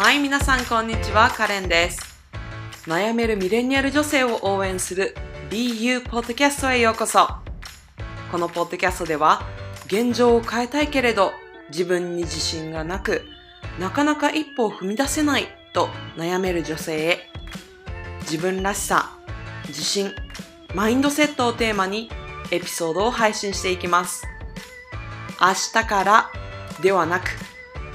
[0.00, 2.00] はい、皆さんこんにちは、カレンです。
[2.86, 5.14] 悩めるミレニアル女性を応援する
[5.50, 7.28] BU ポッドキャストへようこそ。
[8.32, 9.42] このポッドキャストでは、
[9.88, 11.34] 現状を変えたいけれど、
[11.68, 13.26] 自分に自信がなく、
[13.78, 17.28] なかなか一歩を踏み出せないと悩める女性へ、
[18.22, 19.10] 自分らしさ、
[19.68, 20.14] 自信、
[20.74, 22.10] マインドセットをテーマに
[22.50, 24.26] エピソードを配信していきます。
[25.42, 25.48] 明
[25.82, 26.30] 日から
[26.80, 27.28] ではなく、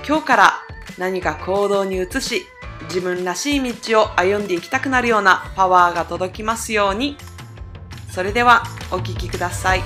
[0.08, 0.65] 今日から
[0.98, 2.46] 何か行動に移し、
[2.84, 7.18] 自分らしい道を歩んでいきたくなるようなパワーが届きますように。
[8.10, 9.82] それではお聞きください。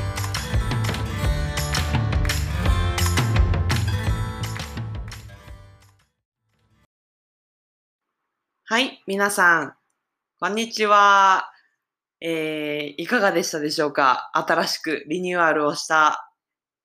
[8.66, 9.73] はい、皆さん、
[10.40, 11.52] こんにちは。
[12.21, 14.30] えー、いかがでしたでしょうか？
[14.35, 16.30] 新しくリニューアルをした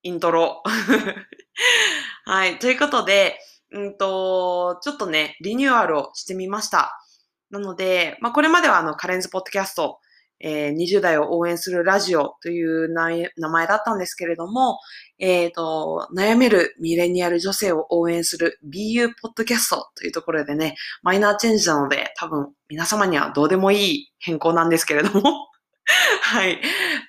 [0.02, 0.62] イントロ。
[2.24, 3.38] はい、ということで、
[3.74, 6.96] うんと、ちょっとね、リニューアルをしてみました。
[7.50, 9.98] なので、まあ、これまではあの、カレンズポッドキャスト、
[10.40, 14.78] えー20代を応援するラジオという名前だったんですけれども、
[15.18, 25.48] えっ、と、悩めるミレニアル女性を応援する BU ポッドキャストというところでね、マイナーチェンジなので、多分皆様にはどうでもいい変更なんですけれども、
[26.22, 26.60] はい。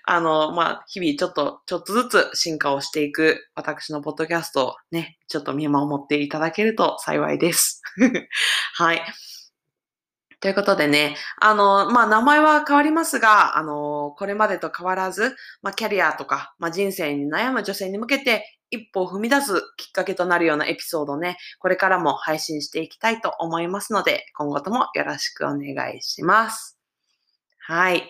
[0.03, 7.81] あの、まあ、日々ちょっと、ちょっとずつ進化をしていく私のポッドキャストをね、ちょっと見守っていただけると幸いです。
[8.75, 9.01] はい。
[10.41, 26.77] ということでね、あの、まあ、名前は変わりますが、あの、これまでと変わらず、まあ、キャリアとか、まあ、人生に悩む女性に向けて、一歩を踏み出すきっかけとなるようなエピソードをね、これからも配信していきたいと思いますので、今後ともよろしくお願いします。
[27.59, 28.09] はい。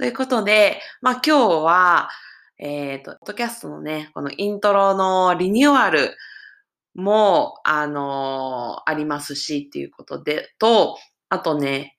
[0.00, 2.08] ということで、まあ、今日は、
[2.58, 6.16] えっ、と、ポッドキャストのね、このイントロのリニューアル
[6.94, 10.96] も、あのありますし、っていうことで、と、
[11.28, 11.98] あとね、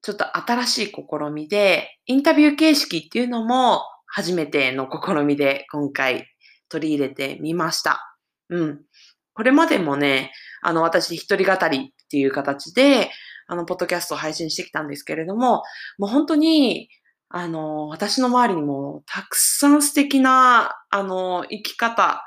[0.00, 0.94] ちょっと新しい試
[1.32, 6.28] みで、インタビュー形式っていうのも初めての試みで今回
[6.68, 8.16] 取り入れてみました。
[8.48, 8.80] うん。
[9.34, 10.30] これまでもね、
[10.62, 13.10] あの、私一人語りっていう形で、
[13.48, 15.64] あの、ポッドキャストを配信してきたんですけれども、
[15.98, 16.88] もう本当に、
[17.30, 22.24] あの、私の周りにもたくさん素敵な、あの、生き方、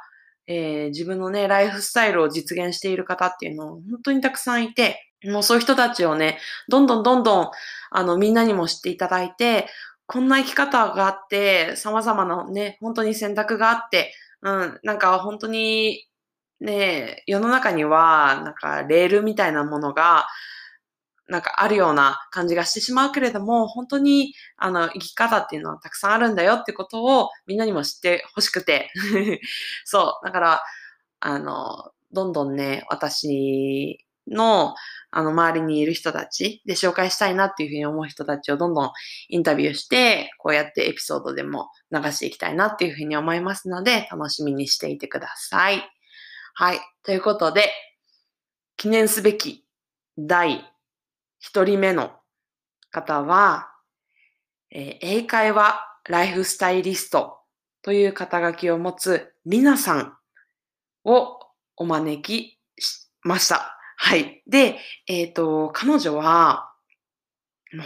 [0.47, 7.51] えー自分のね、ライフスタイルを実現している方っていうのを本当にたくさんいて、もうそういう人たちをね、どんどんどんどん、
[7.91, 9.67] あの、みんなにも知っていただいて、
[10.05, 16.05] こんな生き方があって、様々なね、本当に選択があって、うん、なんか本当に、
[16.61, 20.27] ね、世の中には、なんかレールみたいなものが、
[21.27, 28.91] なんかあるような感じがしてしまうけれども、本当に、あの、生き方っていうのはたくさんあるんだよってことをみんなにも知ってほしくて。
[29.85, 30.25] そう。
[30.25, 30.63] だから、
[31.21, 34.75] あの、どんどんね、私の、
[35.11, 38.91] あの、周りにいる人たちで紹介したいなっていうふうに思う人たちをどんどん
[39.29, 45.83] インタビューして、こうやってエピソードでも流していきたいなっていうふうに思いますので、楽しみにしていてください。
[46.55, 46.79] はい。
[47.03, 47.71] ということで、
[48.75, 49.65] 記念すべき
[50.17, 50.72] 第
[51.43, 52.11] 一人目の
[52.89, 53.69] 方は、
[54.71, 55.75] えー英会話
[56.07, 57.39] ライフスタイリスト
[57.81, 60.13] という肩書きを持つリナさん
[61.03, 61.39] を
[61.75, 63.77] お招きしました。
[63.97, 64.41] はい。
[64.47, 66.71] で、えっ、と、彼女は、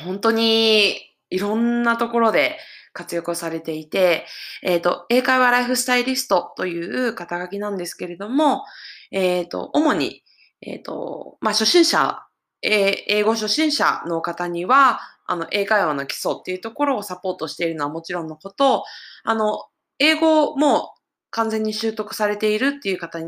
[0.04, 0.96] 本当に
[1.32, 2.60] いろんなところで
[2.94, 4.28] 活躍をされていて、
[4.62, 8.66] えっ、と、英会話ライフスタイリストという肩書きなんですけれども、
[9.10, 10.24] えっ、と、主に、
[10.62, 12.27] えっ、と、まあ、初心者、
[12.62, 18.84] え英語初心者の方には、あの、英会話の基礎っていうところをサポートしているのはもちろんのこと、
[19.24, 19.66] あの、
[20.00, 20.94] 英語も
[21.32, 23.20] 完全に習得されているっていう方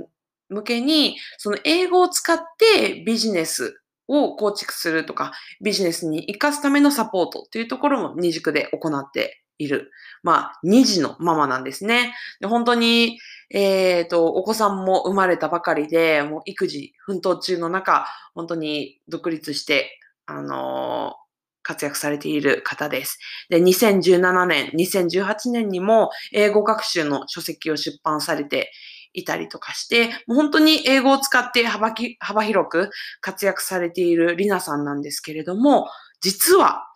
[0.50, 9.92] 向けに、その英語を使ってビジネスを構築するとか、ビジネスに活かすためのサポートというところも二軸で行っている。
[10.24, 12.16] まあ、二児のママなんですね。
[12.40, 13.20] で本当に、
[13.52, 18.06] えっ、と、お子さんも生まれたばかりで、もう育児奮闘中の中、
[18.36, 21.30] 本当に独立して、あのー
[21.62, 23.20] 活躍されている方です。
[23.50, 28.72] で、2017年、2018年にも英語学習の書籍を出版されて
[29.14, 32.90] いたりとかして、もう本当に英語を使って幅き幅広く
[33.22, 35.90] 活躍されているリナさんなんですけれども、
[36.22, 36.89] 実は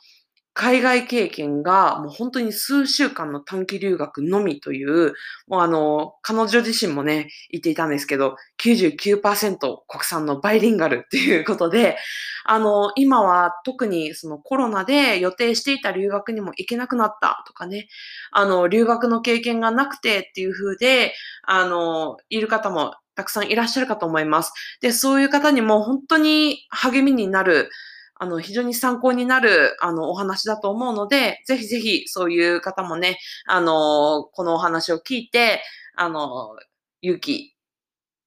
[0.53, 5.13] 海外経験がもう本当に数週間の短期留学のみという、
[5.47, 11.97] もうあの、彼女自身もね、言っていたんですけど、99%国産のバイリンガルっていうことで、
[12.45, 17.87] あの、今は特にそのコロナで予定していた留学にも行けなくなったとかね、
[18.31, 21.13] あの、留学の経験がなくてっていう風で、
[21.43, 24.51] あの、いる方もたくさんいらっしゃるかと思います。
[24.81, 27.69] で、そういう方にも本当に励みになる、
[28.15, 33.17] あの、非常に参考になる、あの、お話だと思うので、ぜひぜひそういう方もね、
[33.47, 35.61] あの、このお話を聞いて、
[35.95, 36.55] あの、
[37.01, 37.55] 勇気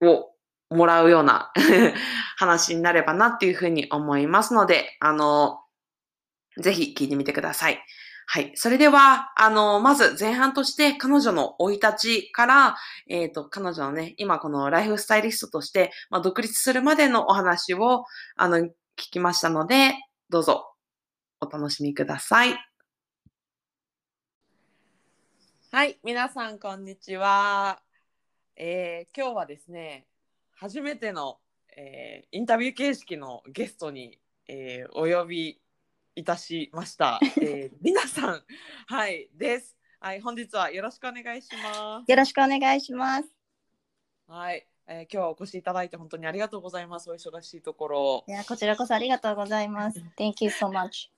[0.03, 0.31] を
[0.71, 1.53] もらうような
[2.37, 5.61] 話になればなっていうふうに思いますので、あの、
[6.59, 7.83] ぜひ聞いてみてください。
[8.29, 8.51] はい。
[8.57, 12.77] それでは、あの、まず前半として彼女の生い立ちから、
[13.09, 18.05] えっ、ー、と、彼女のね、今このライフスタイリストとして、まあ、独立するまでのお話を、
[18.35, 19.95] あの、聞きましたので、
[20.31, 20.73] どうぞ
[21.41, 22.57] お楽しみください。
[25.71, 25.99] はい。
[26.03, 27.83] 皆さん、こんにちは。
[28.57, 30.07] えー、今日はですね、
[30.55, 31.39] 初めての、
[31.77, 35.61] えー、インタビュー形式のゲストに、えー、お呼び
[36.15, 37.21] いたしました。
[37.43, 38.43] えー、 りなさん、
[38.87, 39.77] はい、です。
[40.01, 42.11] はい、本日はよろしくお願いします。
[42.11, 43.29] よろしくお願いします。
[44.27, 47.11] はい、えー、今日はお越しいただいて本当にありがとうございます。
[47.11, 48.25] お忙しいところ。
[48.29, 50.01] いや、こちらこそありがとうございます。
[50.17, 51.11] Thank you so much.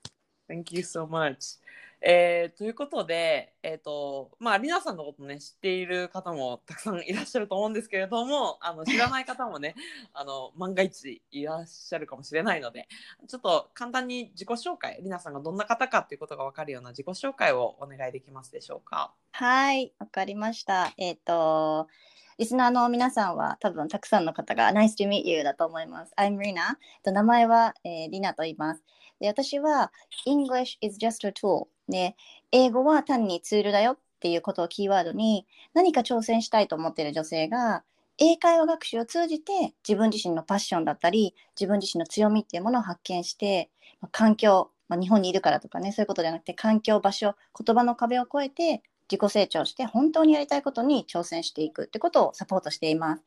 [0.48, 1.58] Thank you so much.
[2.00, 9.74] えー、ということで、えっ、ー、と、まあ、りなさんのことね、知っている方もたくさんいらっしゃると思うんですけれども、あの、知らない方もね、
[10.14, 12.88] あの、万が一いらっしゃるかもしれないので、
[13.26, 19.12] ちょっと簡単に自己紹介、りなさんがどんな方かっていうことがわかるような自己紹介をお願いできますでしょうか。
[19.32, 20.92] はい、わかりました。
[20.98, 21.88] えっ、ー、と、
[22.38, 26.12] リスナーの皆さんは多分たくさんの方が Nice to meet you だと思います。
[26.16, 26.76] I'm Rina。
[27.04, 28.84] 名前は、えー、リナと言います。
[29.20, 29.92] で私は
[30.26, 32.16] English is just a tool で
[32.52, 37.84] 英語は単にツールだよっていうことをキーワードに何か挑戦したいと思っている女性が
[38.18, 43.70] 英会話学習を通じて自分自身のパッションだったり自分自身の強みっていうものを発見して
[44.10, 53.22] 環境、まあ、日本にいるからとかねそういうことじゃなくて環境場所言葉の壁を越えて自己成長して本当にやりたいことに挑戦していくってことをサポートしています。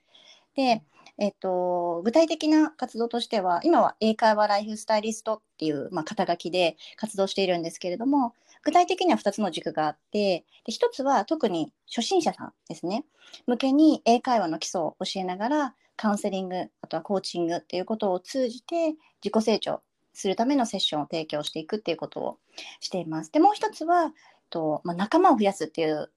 [0.56, 0.84] で、
[1.22, 8.34] えっと、具体的な活動としては今は英会話ライフスタイリストっていう、まあ、肩書きで活動しているんですけれども
[8.64, 13.06] 具体的には2つの軸があってで1つは特に初心者さんですね
[13.46, 19.82] 向けに英会話の基礎を教えながらカウンセリングあとはコーチングっていうことを通じて自己成長
[20.14, 22.38] するためのセッションを提供していくっていうことを
[22.80, 23.32] しています。
[23.32, 24.12] でもう一つは
[24.50, 26.12] と、まあ、仲間を増やすっていう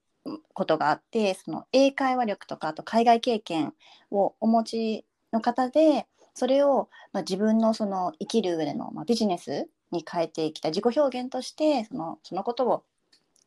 [0.53, 3.73] ことがあってその英会話力とかあと海外経験
[4.11, 12.83] をお持ちの方でそれを、まあ、自分のその生きる上での、まあ、ビジネスに変えていきたい自己表現としてそのそのことを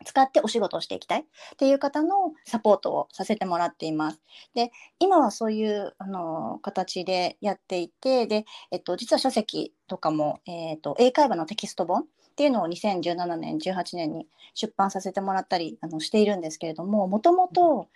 [0.04, 1.24] 使ってお仕事をしていきたいっ
[1.56, 4.20] ていう方のサポートをさせてもらっています。
[4.54, 4.70] で
[5.00, 12.06] 今はそういうあの形でやっていてで、えっと、実は書籍とかも、えっと、英会話のテキスト本
[12.38, 17.88] っていうのを2017年18年に出版させてもらったりあのしているんですけれどももともと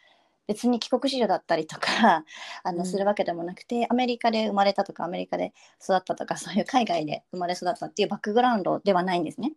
[0.49, 2.25] 別に帰国子女だったりとか
[2.65, 9.53] あのするわけでもなくて、アメリカで生まれたとかアメリカで育ったとかそういう海外で生まれ育ったっていうバックグラウンドではないんですね。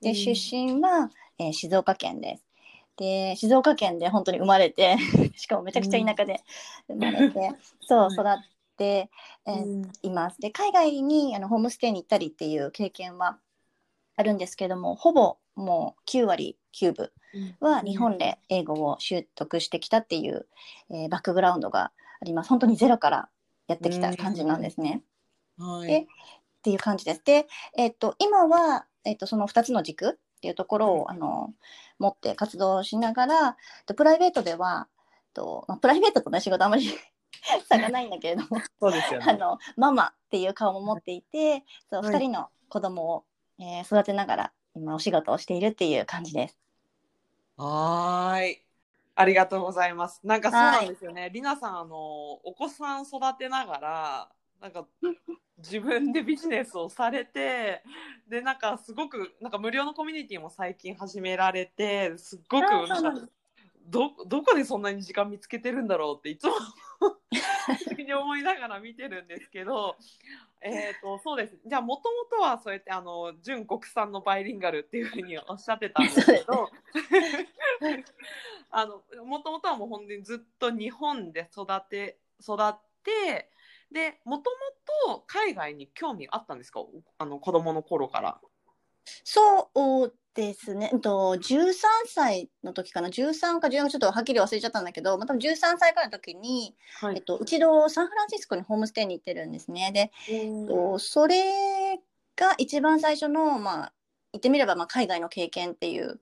[0.00, 2.44] で出身は、えー、静岡県です。
[2.96, 4.96] で静岡県で本当に生まれて
[5.38, 6.40] しかもめちゃくちゃ田舎で
[6.88, 8.24] 生まれて、うん、そう育っ
[8.76, 9.10] て、
[9.46, 10.40] えーうん、います。
[10.40, 13.38] で海外にあのホームステイに行ったりっていう経験は
[14.16, 17.10] あるんですけどもほぼもう9割9分
[17.60, 20.46] は日本で英語を習得してきたっていう、
[20.90, 22.48] えー、バックグラウンドがあります。
[22.48, 23.28] 本当にゼロから
[23.66, 25.02] やってきた感じなんですね。
[25.58, 26.06] はい、でっ
[26.62, 27.22] ていう感じです。
[27.24, 31.52] で、えー、っと今は、えー、っとその2つの軸っていうところを、あの
[31.98, 33.56] 持って活動しながら
[33.96, 34.88] プライベートでは
[35.32, 36.88] と、まあ、プライベートとの仕事あまり
[37.68, 43.24] 差がないんだけれどもそうですよ、ね、あのママっていう顔も持っていてそう、はい、2人の子供を、
[43.58, 46.58] えー、育てながら今お仕事をしているっていう感じです。
[47.56, 48.64] はい。
[49.16, 50.20] ありがとうございます。
[50.24, 51.30] なんかそうなんですよね。
[51.32, 54.28] りなさん、あの、お子さん育てながら、
[54.60, 54.86] なんか、
[55.58, 57.82] 自分でビジネスをされて、
[58.28, 63.14] で、なんかすごく、なんか無料のコミュニティも最近始められて、すっごく、なんか、
[63.86, 66.54] ど、どこでそんなに時間見つけてるんだろうっていつも
[67.98, 69.96] に思いながら見てるんですけど、
[70.60, 71.58] えっ、ー、と、そうです。
[71.66, 76.70] じゃあ、もともとはそうやって、あの、純国産のバイリンガルっていうふうにおっしゃってたんですけど、
[78.70, 83.50] あの、もともとはもう本当にずっと日本で育て、育って、
[83.90, 84.56] で、もとも
[85.12, 86.84] と海外に興味あったんですか？
[87.18, 88.40] あの、子供の頃から。
[89.22, 91.74] そうですね、えっと、13
[92.08, 99.92] 歳の時かな、13か14かちょっとはっきり忘れちゃったんだけど、まあ、多分13歳からの時に、はい、えっと、一度サンフランシスコにホームステイに行ってるんですね。
[99.92, 102.00] で、えっと、それ
[102.36, 103.92] が一番最初の、まあ、
[104.32, 106.20] 言ってみればまあ海外の経験っていう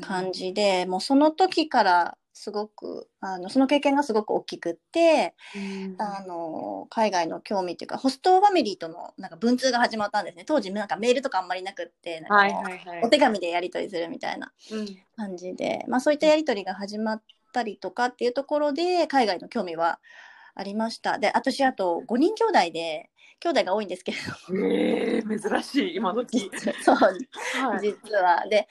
[0.00, 12.70] 感じで、うん、もうその時からすごくあのその経験がすごく大きくって、うんあの海外の興味っていうかホストファミリーとのなんか文通が始まったんですね当時なんかメールとかあんまりなくってなんか。
[13.02, 17.22] お手紙でやり取りするみたいなうん感じで、まあ、そういったやり取りが始まっ
[17.52, 20.00] たりとかっていうところで海外の興味は
[20.54, 23.10] ありましたで私あと5人兄弟で
[23.40, 26.50] 兄弟が多いんですけれどもえー、珍しい今時。
[26.84, 27.80] そうはい。
[27.80, 28.46] 実は。
[28.48, 28.68] で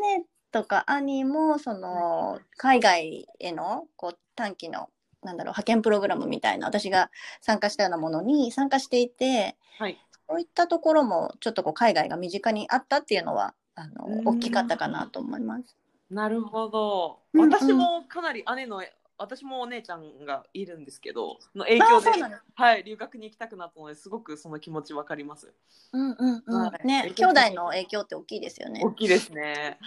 [0.00, 4.88] 姉とか兄もその海外へのこう短期の
[5.22, 9.98] なんだろう派遣プログラムみたいな私が参加したようなものに参加していてはい。
[10.28, 15.76] そういったところもちょっとこう海外が身近にあったっていうのはあのうん大きかったかなと思います。
[16.10, 17.18] なるほど。
[17.32, 18.82] うんうん私もかなり姉の、
[19.18, 22.10] 私もお姉ちゃんがいるんですけど、の影あ響で
[22.54, 25.52] はい、留学に行きたくなったので、すごくその気持ちわかります。
[25.92, 28.82] うんうんうんはいね兄弟の影響って大きいですよね。
[28.84, 29.78] 大きいですね。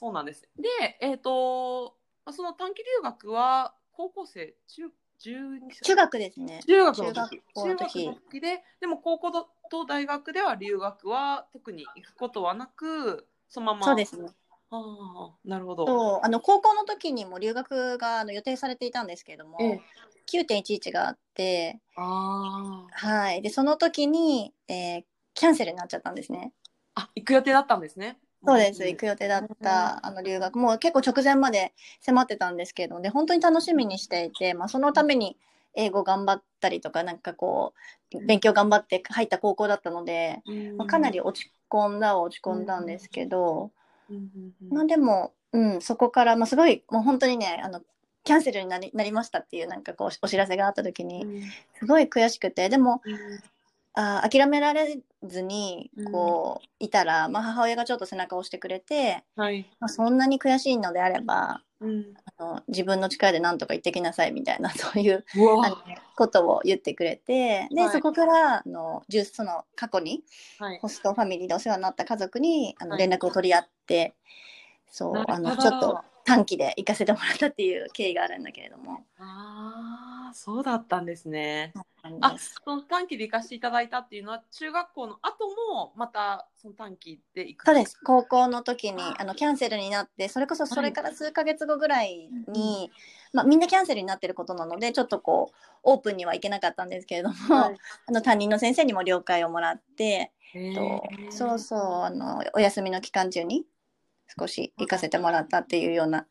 [0.00, 0.48] そうなんです。
[0.56, 1.94] で、えっ、と、
[2.32, 6.60] その短期留学は高校生、中、12歳中学ですね。
[6.66, 9.30] 中学の時中学校の時ででも高校
[9.70, 14.30] と大学では留学は特に行くことはなくそのままそうですね。
[14.70, 19.80] ああなるほどあの高校の時にも留学があの予定されていたんですけれども、ええ
[20.32, 25.04] 9.11があって、あーはい、でその時に、えー
[25.34, 26.52] キャンセルになっちゃったんですね。
[26.94, 35.36] あ行く予定だったんですねそうです、行く予定だったあの留学、もう結構直前まで迫ってたんですけど、で本当に楽しみにしていて、まあ、そのために
[35.74, 37.74] 英語頑張ったりとか、なんかこ
[38.14, 40.76] う、勉強頑張って入った高校だったので、うん。
[40.76, 43.70] まあ、かなり落ち込んだは落ち込んだんですけど、
[44.70, 47.82] まあでも、うん、そこから、まあ、すごい、もう本当にね、あの、
[48.24, 51.42] キャンセルになりなりましたっていうなんかこうお知らせがあった時にうん。
[51.78, 53.14] すごい悔しくてでもうん
[53.94, 59.68] あー諦められずにこういたら、まあ、母親がちょっと背中を押してくれて、はい。
[59.80, 62.14] まあ、そんなに悔しいのであればうん。
[62.38, 65.24] あの自分の力で何とか言ってきなさいみたいな そういう
[66.16, 67.90] ことを言ってくれてで、はい。
[67.90, 70.22] そこからあのその過去に
[70.58, 70.78] はい。
[70.78, 73.00] ホストファミリーでお世話になった家族にあのはい。
[73.00, 74.14] 連絡を取り合って、
[74.86, 79.04] そうあのちょっと短期で行かせてもらったっていう経緯があるんだけれども。
[79.18, 81.72] ああそうだったんですね
[82.10, 87.98] そうなんあですその短期で行かせていただいたっていうのは中学校の後もまたその短期で行くそうです。
[88.04, 89.24] 高校の時にあ。
[89.24, 92.90] のキャンセルになってそれこそそれから数ヶ月後ぐらいに、
[93.32, 97.76] まあ、みんなキャンセルになってることなのでちょっとこうオープンには行けなかったんですけれども、はい。
[98.06, 101.32] あの担任の先生にも了解をもらって、へとー。
[101.32, 103.64] そうそうあのお休みの期間中に
[104.38, 106.26] 少し行かせてもらったっていうような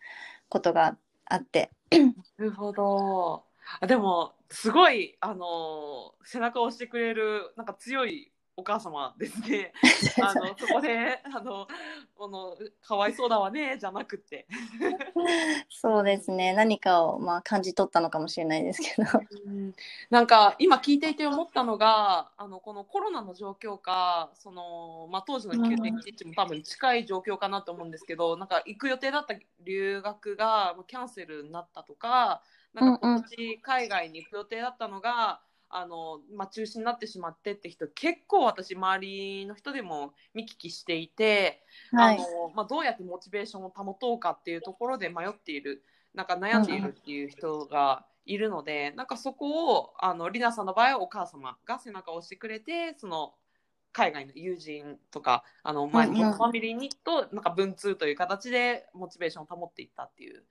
[0.49, 1.71] ことがあって。
[1.91, 1.99] な
[2.37, 3.43] るほど。
[3.81, 9.71] あでもすごいあの背中を押してくれるなんか強いお母様ですね。
[10.21, 11.65] あのそこであの
[12.13, 14.45] このかわいそうだわねじゃなくて。
[15.69, 19.07] そうですね何かをまあ感じ取ったのかもしれないですけど
[19.45, 19.73] うん
[20.09, 32.41] なんか今聞いていて思ったのがあのこのコロナの状況かその、まあ、当時の9.11も多分近い状況かなと思うんですけど、なんか行く予定だった留学がキャンセルになったとか
[32.73, 42.17] なんか今年海外に行く予定だったのが、あのまあ、中止になってしまってって人結構私周りの人でも見聞きしていて、はい。
[42.17, 45.83] あのまあ、どうやってモチベーションを保とうかっていうところで迷っている
[46.13, 53.33] なんか悩んでいるっていう人がいるので、なんかそこをあのリナさんの場合はお母様が背中を押してくれてその
[53.91, 56.33] 海外の友人とかあの前のうんうん。
[56.33, 60.43] ファミリーにとなんか文通という形でモチベーションを保っていったっていう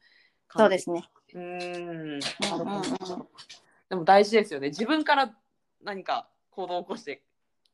[0.56, 1.04] そうですね。
[1.34, 2.20] うーん。
[3.88, 4.68] でも大事ですよね。
[4.68, 5.34] 自分から
[5.82, 7.22] 何か行動を起こして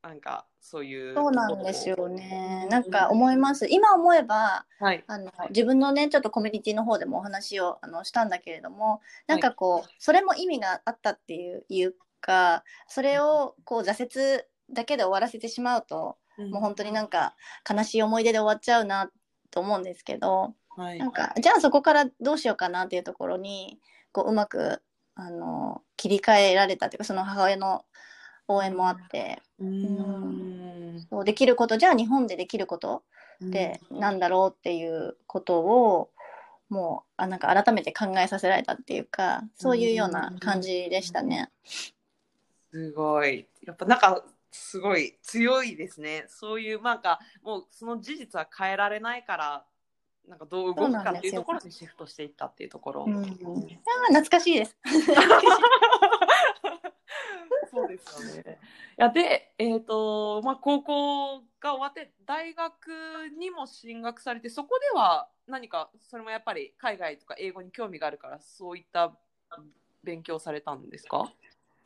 [0.02, 1.14] なんかそういう。
[1.14, 2.66] そうなんですよね。
[2.70, 3.66] なんか思います。
[3.68, 5.02] 今思えばはい。
[5.06, 17.34] あの自分のねちょっとコミュニティの方でもお話をあのしたんだけれどもなんかこう、それも意味があったっていういうかそれをこう挫折だけで終わらせてしまうと、もう本当になんか
[17.68, 19.10] 悲しい思い出で終わっちゃうな
[19.50, 20.98] と思うんですけどはい。
[20.98, 23.78] なんかじゃあそこからどうしようかなっていうところに
[24.12, 24.82] こううまく
[25.14, 27.84] あの切り替えられたっていうかその母親の
[28.48, 29.40] 応援もあって。
[29.58, 30.74] うーん。
[31.10, 33.02] そうできることじゃあ日本でできること
[33.44, 36.10] ってなんだろうっていうことを
[36.68, 41.50] もうあなんか改めて考えさせられたっていうかそういうような感じでしたね。
[42.70, 43.46] すごい。
[43.64, 46.24] やっぱなんかすごい強いですね。
[46.28, 49.64] そういうなんかもうその事実は変えられないから
[50.28, 53.34] なんかどう動くかっていうところにシフトしていったっていうところ、うん、いやー
[54.08, 54.76] 懐かしいです。
[57.70, 58.58] そうですよね。
[58.98, 62.88] いやで、えっ、と、まあ、高校が終わって大学
[63.36, 69.12] にも進学されてそこでは何かそれもやっぱり海外とか英語に興味があるからそういった
[70.04, 71.32] 勉強されたんですか？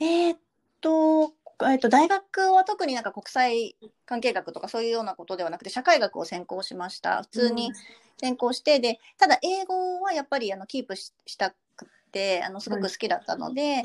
[0.00, 0.38] えーっ
[0.80, 1.32] と、
[1.66, 7.22] えっと、大学は特になんか国際関係学とかそういうようなことではなくて社会学を専攻しました。
[7.22, 7.72] 普通に
[8.18, 13.82] 専攻して、でただ英語はやっぱりあのキープししたくてあのすごく好きだったので、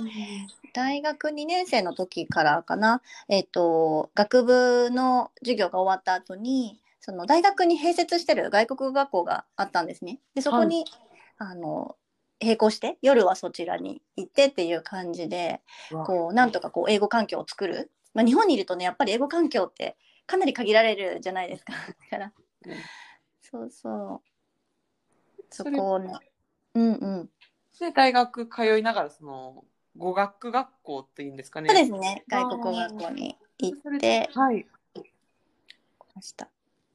[0.74, 10.20] 大学2年生の時からかな、えっと学部の授業が終わった後にその大学に併設してる外国語学校があったんですね。
[10.36, 10.86] でそこに、
[11.38, 11.96] あの
[12.44, 15.62] 並行して夜はそちらに行ってっていう感じで
[16.06, 21.74] こうなんとかこう英語環境を作る、まあ、日本にいるとねやっぱり英語環境ってかなり限られるじゃないですか。
[21.74, 22.32] だから
[22.66, 22.74] うん
[23.42, 25.44] そうそう。
[25.50, 26.12] そこをね
[26.74, 27.30] うんうん。
[27.80, 29.66] で大学通いながらその
[29.98, 31.70] 語学学校っていうんですかね。
[31.70, 32.24] そうですね。
[32.28, 34.30] 外国語学校に行って。
[34.34, 34.66] はい。
[36.16, 36.53] ました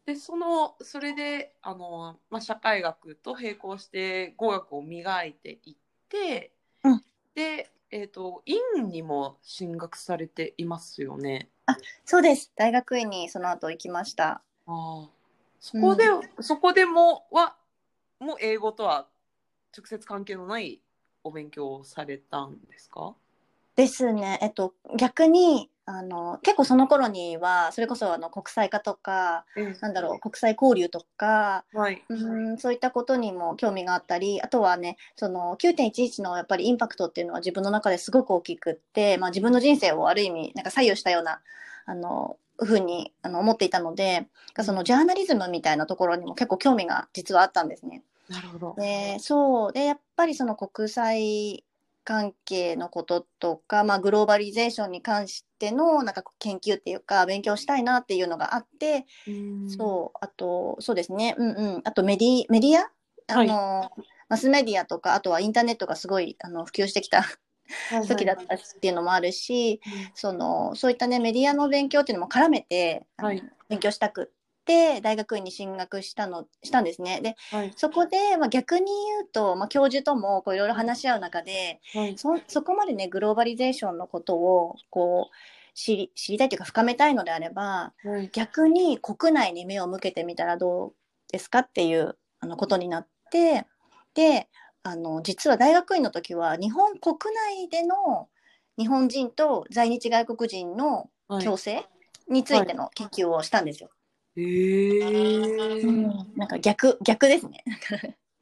[0.08, 5.76] でそのそれであの、まあ、社会学と並行して語学を磨いていっ
[6.08, 6.50] て、
[6.82, 7.04] うん。
[7.34, 11.50] で、えー、と院にも進学されていますよね。
[12.06, 12.50] そうです。
[12.56, 14.30] 大学院にその後行きました。
[14.30, 15.08] ああ。
[15.60, 16.04] そこで、
[16.40, 17.56] そこでもは
[18.18, 19.08] もう英語とは
[19.76, 20.80] 直接関係のない
[21.22, 23.14] お勉強をされたんですか？
[23.76, 24.38] ですね。
[24.40, 29.46] えっと逆にあの結構その頃にはそれこそあの国際化とか
[29.80, 32.04] なんだろう国際交流とかはい。
[32.10, 41.40] うんそういったことにも興味があったりあとはねその9.11のやっぱりインパクトっていうのは自分の中ですごく大きくって、まあ、自分の人生をある意味なんか左右したような
[41.86, 44.26] あのふうにあの思っていたので
[44.62, 48.02] そのジャーナリズムみたいなところにも結構興味が実はあったんですね。
[48.28, 48.74] なるほど。
[48.76, 51.64] でそうでやっぱりその国際
[52.08, 59.68] 関係のこととか、まあ、グローバリゼーションに関してのなんか研究っていうか勉強したいなっていうのがあって、うん。
[59.68, 62.90] そう、あと、そうですね、うんうん、あとメディメディア、
[63.26, 63.90] あの、
[64.30, 67.26] マスメディアとか、あとはインターネットがすごいあの普及してきた
[68.08, 69.82] 時だったっていうのもあるし、
[70.14, 73.42] その、そういったね、メディアの勉強っていうのも絡めて、はい。
[73.68, 74.37] 勉強したくっ
[74.68, 77.20] て、大学院に進学したの、したんですね。
[77.22, 77.72] で、はい。
[77.74, 82.18] そこで、まあ、逆に言うと、まあ、教授ともこういろいろ話し合う中で、はい。
[82.18, 85.34] そそこまでね、グローバリゼーションのことを、こう、
[85.74, 88.28] 知り知りたいというか深めたいのであれば、はい。
[88.32, 90.92] 逆に国内に目を向けてみたらどう
[91.30, 93.64] ですかっていうあのことになって
[94.14, 94.48] で
[94.82, 98.28] あの実は大学院の時は日本国内での
[98.76, 101.84] 日本人と在日外国人のはい共生
[102.28, 103.90] についての研究をしたんですよ。
[104.38, 106.36] えー。
[106.36, 107.64] なんか逆逆ですね。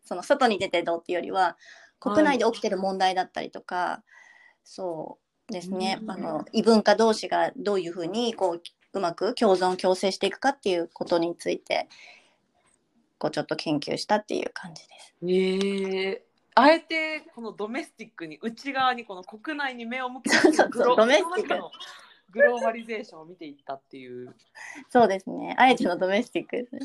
[0.04, 1.56] その外に出てどうっていうよりは
[1.98, 4.02] 国内で起きてる問題だったりとか、
[4.62, 6.10] そうですね、うん。
[6.10, 11.88] あの異文化同士がどういうふうにこううまく共存共生していくかっていうことについて
[13.18, 15.14] こうちょっと研究したっていう感じです。
[15.26, 16.22] ええ
[16.58, 21.62] あえてこのドメスティックに内側にこの国内に目を向けてそうそうグロドメスティック
[22.36, 24.34] グローバリゼーションを見ていったっていう。
[24.90, 25.54] そうですね。
[25.58, 26.80] あえてのドメスティックですね。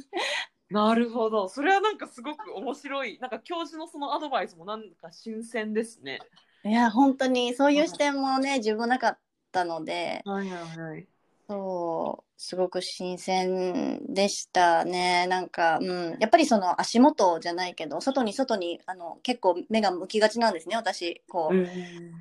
[0.69, 1.49] なるほど。
[1.49, 3.19] それはなんかすごく面白い。
[3.19, 6.19] なんか教授のそのアドバイスもなんか新鮮ですね。
[6.63, 9.17] いや本当にそういう視点もね自分なかっ
[9.51, 11.07] たので、はいはいはい。
[11.51, 15.27] そうすごく新鮮でしたね。
[15.27, 20.77] なんか、うん、やっぱりその足元じゃないけど外に外にあの結構目が向きがちなんですね。
[20.77, 21.67] 私こう、うん、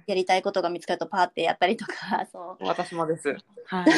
[0.09, 2.27] やりたいことが見つかるとパーってやったりとか。
[2.33, 2.65] そう。
[2.67, 3.37] 私もです。
[3.67, 3.93] はい。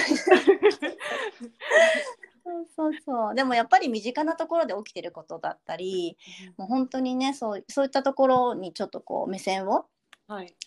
[2.44, 3.34] そうそうそう。
[3.34, 6.18] でもやっぱり身近なところで起きてることだったり
[6.58, 9.86] もう本当にねそうそういったところにちょっとこう目線をはい。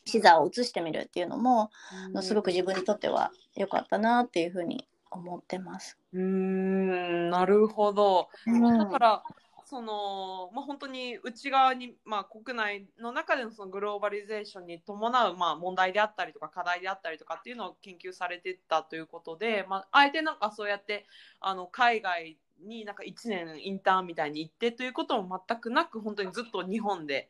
[0.06, 1.72] 視座を移してみるっていうのも、
[2.14, 5.98] うんすごく自分にとっては良かったなっていうふうに思ってます。
[6.14, 8.30] うーん、なるほど。
[8.46, 9.24] うんだから、
[9.66, 21.08] その、まあ、本当に内側に、まあ、国内の中でのそのグローバリゼーションに伴う、まあ、問題であったりとか課題であったりとかっていうのを研究されてたということで、まあ、あえてなんかそうやって
[21.40, 27.30] あの海外になんか1年インターンみたいに行ってということも全くなく本当にずっと日本で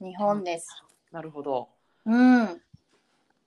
[0.00, 0.82] 日本です。
[1.12, 1.68] なるほど。
[2.06, 2.60] うん。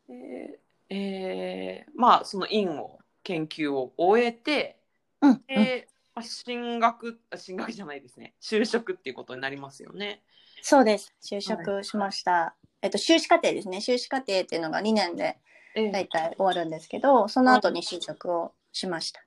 [0.07, 4.77] でえーまあその院を研究を終えて
[5.21, 5.31] うん。
[5.31, 10.21] うんで、まあ進学あ進学じゃないですね就職っていうことになりますよね。
[10.61, 11.13] そうです。
[11.21, 12.55] 就職しました。
[12.81, 13.81] えっと、修士課程ですね。
[13.81, 15.37] 修士課程っていうのが2年で
[15.75, 19.23] え大体終わるんですけど、その後に就職をしました。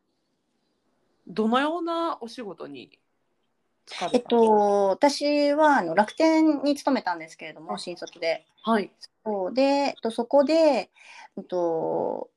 [1.27, 2.99] どのようなお仕事に
[4.13, 8.47] えっと、私はあの楽天に勤めたんですけれども、新卒で。
[8.63, 8.91] はい
[9.25, 12.31] そうで、えっと、そこで、えっと、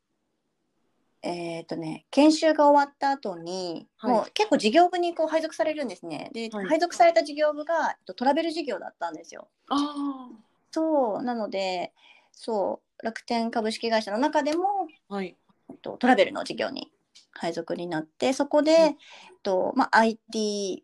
[1.23, 6.29] えっ、とね、研修が終わった後に、はいもう結構事業部にこう配属されるんですね。
[6.33, 9.47] で、はい配属された事業部がえっとトラベル事業だったんですよ。
[9.69, 10.29] あ
[10.71, 11.93] そう、なので、
[12.31, 15.15] そう、楽天株式会社の中でも、あ。
[15.15, 15.35] はい。
[15.69, 16.91] えっと、トラベルの事業に
[17.31, 18.95] 配属になって、そこで、うんえっ
[19.43, 20.83] と、まあ、IT、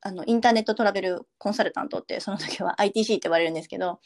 [0.00, 4.00] あの、インターネットトラベルコンサルタントって、その時は ITC って言われるんですけど、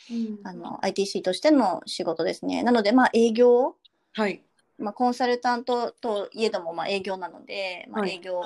[0.44, 2.62] あの、ITC としての仕事ですね。
[2.62, 3.76] なので、まあ、営業、
[4.12, 4.42] はい。
[4.78, 8.42] まあ、コンサルタントといえども、まあ、営業なので、まあ、はい営業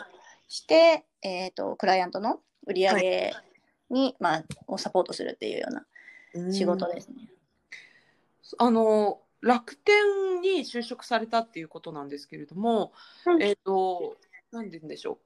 [0.49, 3.35] して、えっと、クライアントの売り上げ
[3.91, 7.15] に、まあ、をサポートするっていうような仕事ですね。
[8.59, 12.93] あの楽天に就職されたっていうことなんですけれども、
[13.27, 14.17] うんえっ、と
[14.53, 15.19] 何て言うんでしょう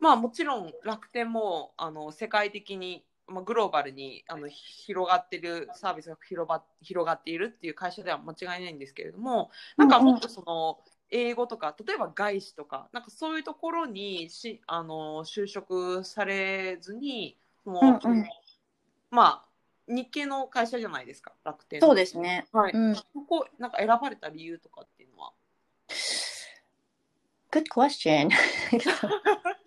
[0.00, 10.78] まあもちろん楽天もあの世界的に、まあ、グローバルにあの広がってるサービスが広ば広がっているっていう会社では間違いないんですけれどもなんかもっとその
[11.10, 18.24] 英語とか例えば外資とかなんかそういうところにしあの就職されずにその、うんうん
[19.10, 19.48] まあ
[19.88, 22.46] 日系の会社じゃないですか楽天そうですね。
[22.52, 22.94] はい、うん。
[22.94, 25.32] ここなんか選ばれた理由とかっていうのは
[27.50, 28.28] ？Good question.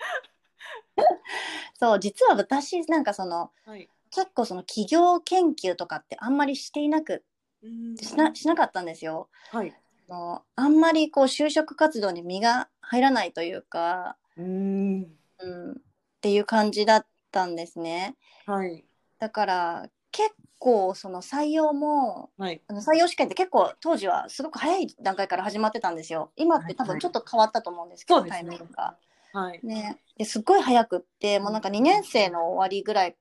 [1.79, 7.23] そう、実は私、なんかその、はい結構その企業研究とかってあんまりしていなく
[7.63, 9.29] うんしなしなかったんですよ。
[9.49, 9.73] はい
[10.09, 15.07] あのあんまりこう就職活動に身が入らないというか、うん
[15.39, 15.75] うん、っ
[16.19, 18.17] ていう感じだったんですね。
[18.45, 18.83] はい
[19.19, 26.31] だから結構その採用もはいあの採用試験って結構当時はすごく早い段階から始まってたんですよ。
[26.35, 28.97] 今って多分ちょっと変わったと思うんですけど、タイそうですねミングが。
[29.34, 29.60] はい。
[29.63, 33.15] ね、ですっごい早くってもうなんか2年生の終わりぐらい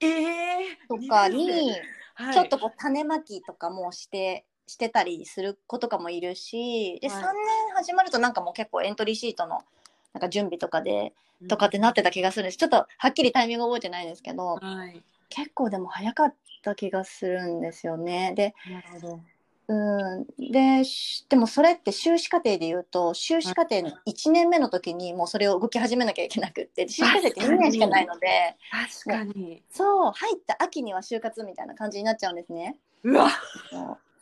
[0.00, 1.72] ええとかに
[2.14, 9.62] はい、ちょっとこう種まきとかもしてしてたりする子とかもいるしで、はい3年始まるとなんかもう結構エントリーシートの
[10.12, 11.12] なんか準備とかで
[11.48, 12.56] とかってなってた気がするんです。
[12.56, 15.02] ちょっとはっきりタイミング覚えてないんですけどはい。
[15.28, 18.32] 結構でも早かった気がするんですよね。
[18.36, 19.20] でなるほど
[19.68, 20.26] うん。
[20.52, 28.56] でしでもそれって修士課程で言うと修士課程の1年目の時にもうそれを動き始めなきゃいけなくって 修士課程って2年しかないので
[29.04, 29.62] 確かに。
[29.70, 32.76] そう入った秋には就活みたいな感じになっちゃうんですね。
[33.04, 33.28] うわ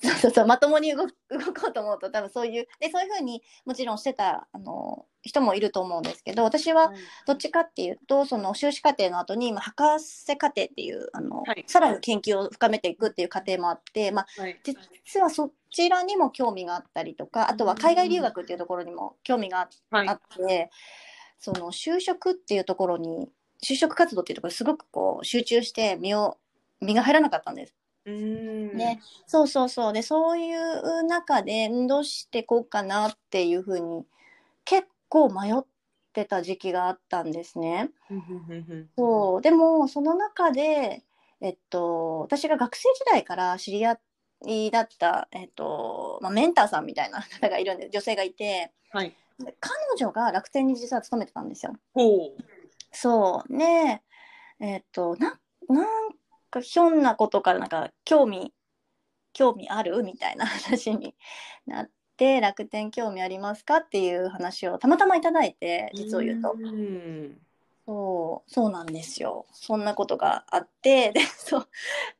[0.02, 6.92] そうそうそうまともに動く動こうと思うと多分そういうでそういうふうにもちろんしてたあの人もいると思うんですけど私は
[7.26, 11.64] どっちかっていうとその修士課程の後に、まあ、博士課程っていうあの、はい。
[11.68, 14.60] さらに研究を深めていくっていう過程もあって、まあ、はい。
[14.64, 20.08] 実はそちらにも興味があったりとかあとは海外留学っていうところにも興味があはい。
[20.08, 20.70] あって、
[21.38, 23.28] その就職っていうところに
[23.62, 26.38] 就職活動っていうところにすごくこう集中して身を
[26.80, 27.76] 身が入らなかったんです。
[28.04, 28.76] うん。
[28.76, 29.92] ね、そうそうそう。
[29.92, 34.04] でそういう中でんどうしていこうかなっていうふうに
[34.64, 35.64] 結構迷っ
[36.12, 37.90] てた時期があったんですね。
[38.96, 39.42] そう。
[39.42, 41.02] でもその中で、
[41.40, 43.98] えっと、私が学生時代から知り合
[44.46, 49.14] いだった、えっとまあ、メンターさんみたいな方がいるんで女性がいてはい。
[49.38, 51.74] で彼女が楽天に実は勤めてたんですよ。
[51.94, 52.42] ほう。
[52.92, 53.52] そう。
[53.52, 54.02] ね
[54.60, 55.38] えっとな
[55.68, 55.86] なん
[56.52, 58.52] かひょんなことからなんか興味
[59.32, 60.02] 興味ある？
[60.04, 61.14] みたいな話に
[61.66, 63.78] なって 楽天興味ありますか？
[63.78, 66.54] っていう話をたまたまいただいて実を言うと。
[66.54, 67.40] ん
[67.84, 69.44] そうそうなんですよ。
[69.52, 71.68] そんなことがあって でそう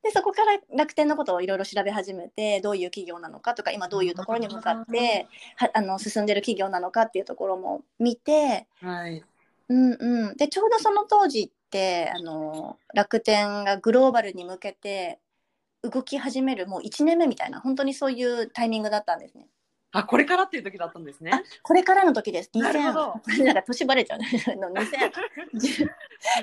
[0.02, 9.22] でそこから楽天のことをいろいろ調べ始めてどういう企業なのかとか今どういうところに向かってはあの進んでる企業なのかっていうところも見てはい。
[9.68, 15.18] うんうん、でちょうどその当時ってあの楽天がグローバルに向けて
[15.82, 19.48] 動き始めるもう1年目みたいな本当にそういうタイミングだったんですね。
[19.94, 22.50] あこれからっていう時だったんですねあこれからの時です。
[22.54, 24.26] なるほど2000 なんか年バレちゃうね。
[24.46, 25.12] あの2010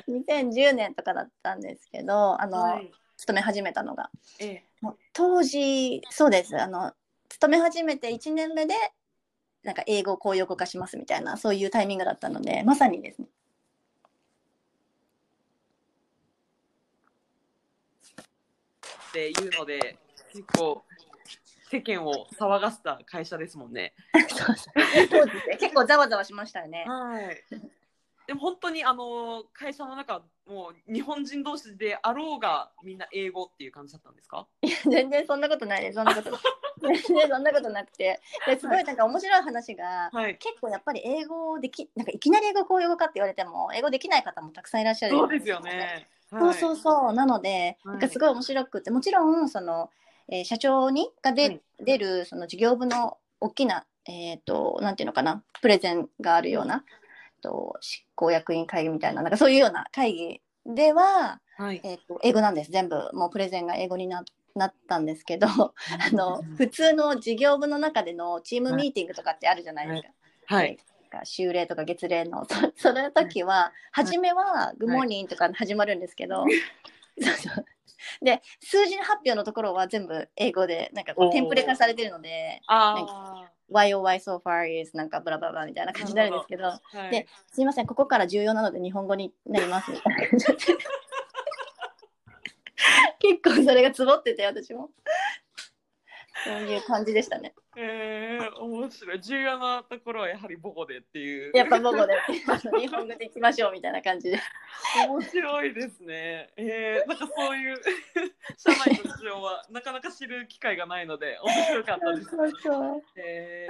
[0.07, 4.09] 2010年とかだったんですけどあの、はい勤め始めたのが。
[4.39, 6.93] ええもう当時そうですあの
[7.27, 8.73] 勤め始めて1年目で
[9.61, 13.27] なんか英語を公用語化しますみたいなそういうタイミングだったのでまさにですね
[19.09, 19.97] っていうので
[20.31, 20.83] 結構
[21.71, 23.93] 世間を騒がせた会社ですもんね。
[24.29, 24.45] そ
[25.23, 26.85] うですね結構ざわざわしましたよね。
[26.87, 27.43] はい。
[28.27, 34.47] でも本当にあの会社の中もう日本人同士であろうがみんな英語っていう感じだったんですか？
[34.87, 35.95] 全然そんなことないです。
[35.95, 36.37] そんなこと。
[36.81, 38.19] 全然そんなことなくて。
[38.47, 40.37] ですごいなんか面白い話が、はい。
[40.37, 45.59] 結構やっぱり英語でき、なんかいきなり英語公用語かって言われても、英語できない方もたくさんいらっしゃるそうですよ。
[45.59, 46.07] ね。
[46.29, 47.13] そうそうそう。
[47.13, 49.89] なので、はいなんかすごい面白くて、もちろん、その、
[50.27, 56.83] えー社長にがで、はい出る、その事業部の大きなえっ、と、なんていうのかな、プレゼンがあるような、
[57.41, 61.81] と執行役員会議みたいな、なんかそういうような会議では、はい。
[61.83, 62.71] えっ、と、英語なんです。
[62.71, 64.23] 全部、もうプレゼンが英語にな
[64.55, 65.73] なったんですけど、あ
[66.11, 70.55] の、普通の事業部の中でのチームミーティングとかってあるじゃないですか。
[70.55, 70.67] はい。
[70.67, 70.77] なん
[71.09, 76.45] か週例とか月例の、 そその時は、初めは、グモーニングとか始まるんですけど、
[77.21, 77.65] そうそう。
[78.21, 86.81] で、数字の発表のところは全部英語で、なんかこうテンプレ化されてるので、あ YOY so far is なんかブラブラブラみたいな感じになるんですけど、あ。
[86.91, 87.11] はい。
[87.11, 90.21] で、すいません、ここから重要なので日本語になりますみたいな。
[93.19, 94.89] 結構それがつぼってて、私も。
[96.43, 97.53] そういう感じでしたね。
[97.75, 99.21] えー、面白い。
[99.21, 101.51] 重要なところはやはり母語でっていう。
[101.55, 102.13] やっぱ母語で
[102.79, 104.39] 日本語でいきましょうみたいな感じで。
[105.07, 106.51] 面白いですね。
[106.57, 107.81] えー、なんかそういう
[108.57, 112.29] 社内の事情はなかなか知る機会がないので面白かったです。
[112.29, 113.67] そうそうえ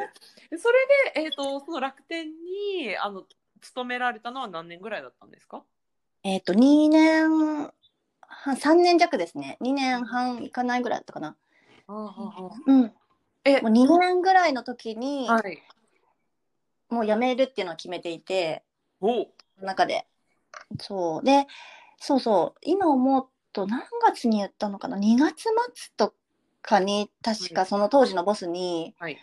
[0.52, 3.26] ー、それで、えー、とその楽天にあの
[3.62, 5.64] 勤められたのは何年ぐらいだったんですか？
[6.24, 7.72] えっ、と、2年
[8.28, 9.58] 半、3年弱ですね。
[9.62, 11.38] 2年半いかないぐらいだったかな。
[12.68, 12.82] うん。
[12.84, 12.92] も
[13.46, 15.62] えう2年ぐらいの時に、はい。
[16.90, 18.64] もう辞めるっていうのを決めていて、
[19.02, 19.28] お
[19.62, 20.06] 中で。
[20.80, 21.24] そう。
[21.24, 21.48] で、
[22.00, 22.60] そうそう。
[22.64, 26.14] 今思うと何月に言ったのかな ?2 月末と
[26.62, 29.18] かに、確かその当時のボスに、はい。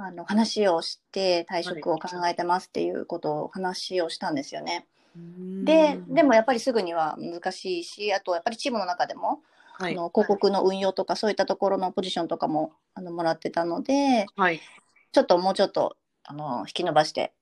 [0.00, 4.86] あの話をして退職を考えてますっていうことを話をしたんですよね。
[5.64, 9.42] で、でもやっぱりすぐには難しいし、あとやっぱりチームの中でも、
[9.78, 14.60] はいあの広告の運用とかそういったところのポジションとかもあのもらってたので、はい。
[15.12, 17.32] ちょっともうちょっとあの引き伸ばして、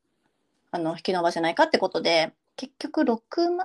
[0.70, 3.56] あの引き伸ばせないかってことで、結局6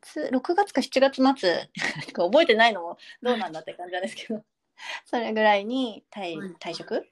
[0.00, 1.70] 月、6月か7月末、
[2.16, 4.42] 覚えてないのもどうなんだって感じなんですけど、
[5.04, 7.06] それぐらいに退はい退職？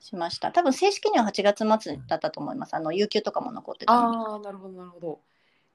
[0.00, 0.52] しました。
[0.52, 2.74] 多分正式には8月末だったと思います。
[2.74, 3.92] あの有給とかも残ってた。
[3.92, 5.20] ああ、なるほど、なるほど。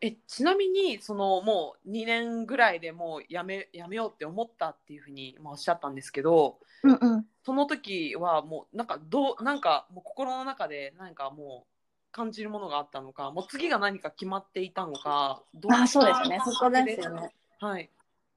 [0.01, 7.25] え、ちなみに、その、もう2年ぐらいでもうやめ、やめようって思ったっていうふうに、まあ、おっしゃったんですけど、うんうん。
[7.43, 11.71] その時はもう、なんか、どう、なんか、もう心の中で、なんかもう、
[12.11, 16.41] 感じるものがあったのか、もう次が何か決まっていたのか、どあそうですね。
[16.45, 17.33] そこですよね。
[17.59, 17.89] はい。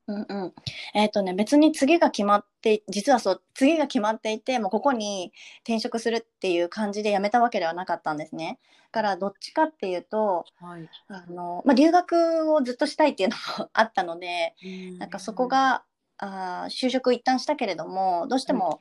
[0.06, 0.54] うんうん。
[0.94, 8.58] えっ、とね、別に次が決まって、実はそう、次が決まっていて、もうここに転職するっていう感じで辞めたわけではなかったんですね。
[8.92, 10.88] だから、どっちかっていうと、はい。
[11.08, 14.54] あの、まあ、留学をずっとしたいっていうのもあったので、
[14.98, 15.84] なんかそこが、
[16.18, 18.80] あー就職一旦したけれども、どうしても、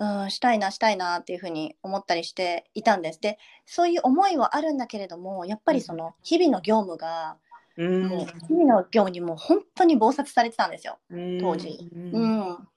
[0.00, 3.20] うん、したいな、したいなっていうふうに思ったりしていたんです。
[3.20, 7.36] で、そういう思いはあるんだけれども、やっぱりその、日々の業務が、
[7.78, 10.98] うん、もう日々の業務にもう本当に忙殺されてたんですよ。
[11.40, 11.78] 当時
[12.12, 12.18] う。
[12.18, 12.68] うんん。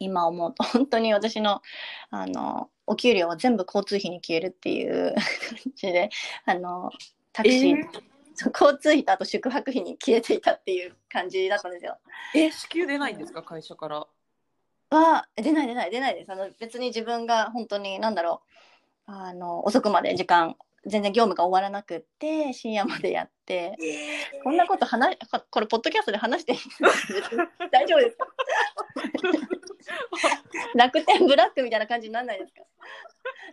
[0.00, 1.62] 今思うと、本当に私の、
[2.10, 6.10] あの、お給料は全部交通費に消えるっていう感じで、
[6.46, 6.90] あの、
[7.32, 7.82] タクシー、え
[8.34, 11.98] そう交通費とあと宿泊費に消えていたっていう感じだったんですよ。
[12.34, 14.06] え、支給出ないんですか、会社から。
[14.90, 16.32] は、出ない出ない出ないです。
[16.32, 18.42] あの、別に自分が本当に、なんだろ
[19.08, 20.56] う、あの、遅くまで時間、
[20.88, 23.76] 全然業務が終わらなくって、深夜までやって、
[24.42, 25.16] こんなこと話、
[25.50, 26.58] これ、ポッドキャストで話していい
[27.70, 28.26] 大丈夫ですか？
[30.74, 32.62] 楽天ブラックみたいな感じにならないですか？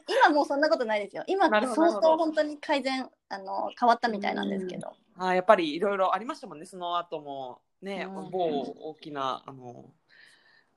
[0.07, 1.23] 今もうそんなことないですよ。
[1.27, 4.93] 今相当本当に改善あの変わったみたいなんですけど。
[5.17, 7.59] あーやっぱりいろいろありましたもんね、その後も。
[7.81, 8.31] ね、うん。
[8.31, 9.85] 某大きな、あの、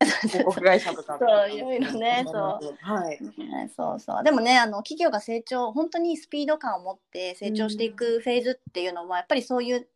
[0.28, 1.18] 広告会社とか。
[1.18, 3.18] そういろいろね そうはい。
[3.20, 9.88] ねそうそうでもねあの企業が成長本当にスピード感を持って成長していくフェーズっていうのは、やっぱりそういう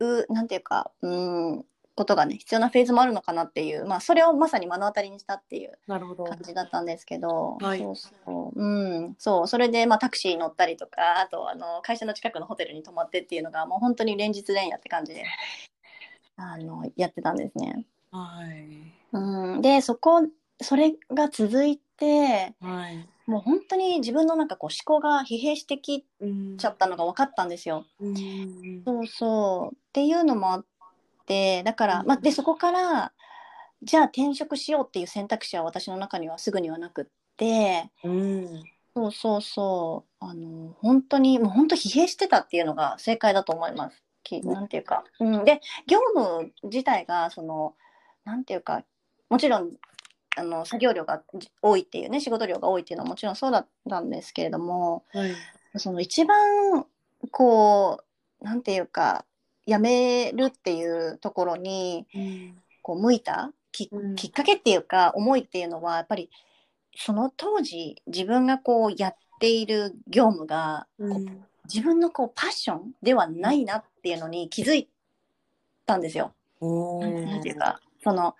[0.00, 1.64] うなんていうかうん
[1.96, 5.78] ことがね必要なフェーズもあるのかなっていう、まあ、それをまさに目の当たりにしたっていう。
[5.88, 8.66] 感じだったんですけど、はいそうそう、う
[9.08, 15.24] ん、そう、それで、まあ、タクシーに乗ったりとか、あと、あの、会社の近くのホテルに泊まってっていうのが、もう本当に連日連夜って感じで、
[16.36, 17.86] あの、やってたんですね。
[18.10, 18.95] はい。
[19.12, 20.22] うん、で、そこ、
[20.60, 23.08] それが続いて、はい。
[23.26, 27.84] もう本当に自分のなんかこう思考が疲弊してきうんちゃったのが分かったんですよ。
[28.00, 29.74] うんそうそう。
[29.74, 30.64] っていうのもあっ
[31.26, 33.12] て、だから、うんまあ、で、そこから、
[33.82, 38.64] じゃあ転職しようっていう選択肢は私の中にはすぐにはなくって、うん。
[38.94, 40.24] そうそうそう。
[40.24, 44.02] あの、本当に、もう本当疲弊してたっていうのが正解だと思います。
[44.22, 45.04] きなんていうか。
[45.20, 45.44] うん。
[45.44, 47.74] で、業務自体が、その、
[48.24, 48.84] なんていうか、
[49.28, 49.72] もちろん、
[50.36, 55.34] あの、作業量がじ多いっていうね、仕事量が多いっていうのはもちろんそうだったんですけれども、はい。
[55.76, 56.86] その一番、
[57.30, 58.02] こ
[58.40, 59.24] う、なんていうか、
[59.66, 62.06] 辞めるっていうところに、
[62.82, 66.30] こう、向いたきうんきっかけっていうか、思いっていうのは、やっぱり、
[66.96, 71.26] その当時自分がこうやっている業務が、こう
[71.72, 74.88] 自分のこうパッションではないなっていうのに気づい
[75.84, 76.32] たんですよ。
[76.60, 78.34] なんていうかその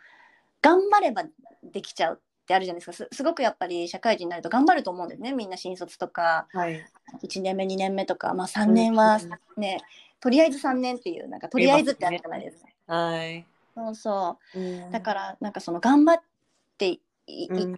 [0.67, 1.23] 頑張れば
[1.63, 2.93] できちゃうってあるじゃないですか。
[2.93, 5.33] すすごくやっぱり社会人になると頑張ると思うんですね。
[5.33, 6.85] みんな新卒とか、はい、
[7.23, 9.21] 1年目2年目とか、まあ、3年は
[9.57, 9.81] ね、
[10.21, 12.95] とりあえず3年っていうなんかとりあえずってあるじゃないですか。
[12.95, 13.47] はい。
[13.77, 14.93] そうそう。
[14.93, 16.23] だからなんかその頑張っ
[16.79, 16.99] て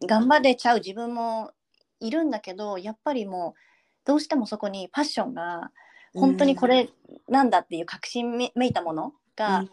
[0.06, 1.52] 頑張れちゃう自分も
[2.00, 3.60] いるんだけどやっぱりもう
[4.06, 5.70] どうしてもそこにパッションが
[6.14, 6.88] 本当にこれ
[7.28, 9.64] なんだっていう確信めめいたものが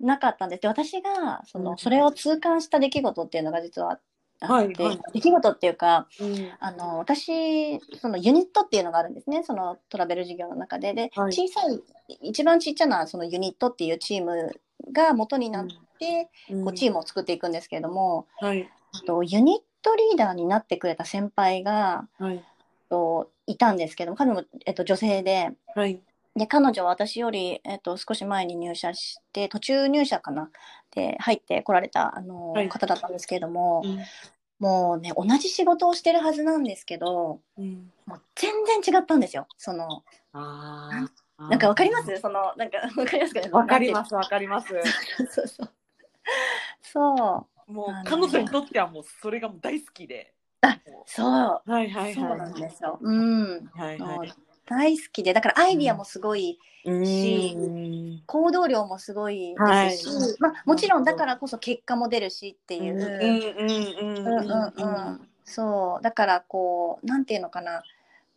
[0.00, 0.62] なかったんです。
[0.62, 5.00] で私がその、うんそれを痛感した出来事っていうのが実はあって、はいはい。
[5.12, 6.50] 出来事っていうかうん。
[6.58, 9.42] あの私そのユニットっていうのがあるんですね。
[9.44, 10.94] そのトラベル事業の中で。
[10.94, 11.32] で、はい。
[11.32, 11.80] 小さい
[12.22, 14.52] 一番ちっちゃなそのユニットっていうチーム
[14.92, 15.66] が元になっ
[15.98, 18.68] て、こうチームを作っていくんですけれども、はい。
[19.06, 22.44] とユニットリーダーになってくれた先輩がはい。
[22.88, 26.00] といたんですけども彼も、えっと、女性ではい
[26.36, 30.50] で彼女は私より、えっと、少し前に入社して途中入社かな？
[30.92, 32.68] で入ってこられたあの、はい。
[32.68, 33.84] 方だったんですけれども、
[34.58, 37.92] もうね同じ仕事をしてるはずなんですけどうん。
[38.06, 39.46] もう全然違ったんですよ。
[39.58, 40.88] そのあ
[41.36, 42.16] あなんかわかります？
[42.20, 43.40] そのなんか わかりますか？
[43.40, 44.68] ねわかりますわかります。
[45.30, 45.70] そうそう
[46.82, 47.72] そう。
[47.72, 50.32] もう彼女にとってはもうそれがもう大好きで。
[50.62, 51.62] あもそう。
[51.66, 52.38] うはいはいそうはい。
[52.38, 52.98] なんですよ。
[53.00, 53.66] うん。
[53.74, 54.32] はいはい。
[54.66, 58.22] 大好きでだからアイディアもすごい、しうん。
[58.26, 62.96] 行動量もすごいはいですし、まあ、もちろんだからこそ結果も出るしっていう、
[65.44, 66.02] そう。
[66.02, 67.82] だからこうなんていうのかな。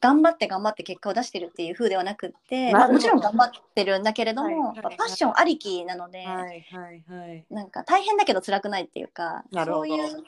[0.01, 4.55] 頑張って頑張って結果を出してるっていう風ではなくって、まあ、もちろん頑張ってるんだけれども、はい。
[4.55, 7.45] はいやっぱパッションありきなので、はいはいはい。
[7.49, 10.23] なんか大変だけど辛くないっていうかそういう